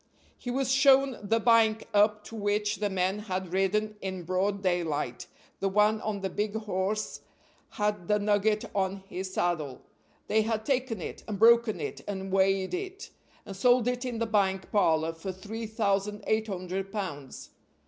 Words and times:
He 0.35 0.49
was 0.49 0.71
shown 0.71 1.19
the 1.21 1.39
bank 1.39 1.87
up 1.93 2.23
to 2.23 2.35
which 2.35 2.77
the 2.77 2.89
men 2.89 3.19
had 3.19 3.53
ridden 3.53 3.97
in 4.01 4.23
broad 4.23 4.63
daylight; 4.63 5.27
the 5.59 5.69
one 5.69 6.01
on 6.01 6.21
the 6.21 6.29
big 6.31 6.55
horse 6.55 7.21
had 7.77 8.07
the 8.07 8.17
nugget 8.17 8.65
on 8.73 9.03
his 9.07 9.31
saddle; 9.31 9.83
they 10.25 10.41
had 10.41 10.65
taken 10.65 11.01
it, 11.03 11.23
and 11.27 11.37
broken 11.37 11.79
it, 11.79 12.01
and 12.07 12.31
weighed 12.31 12.73
it, 12.73 13.11
and 13.45 13.55
sold 13.55 13.87
it 13.87 14.03
in 14.03 14.17
the 14.17 14.25
bank 14.25 14.71
parlor 14.71 15.13
for 15.13 15.31
three 15.31 15.67
thousand 15.67 16.23
eight 16.25 16.47
hundred 16.47 16.91
pounds. 16.91 17.51